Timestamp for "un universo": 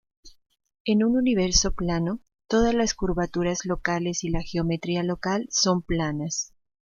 1.03-1.75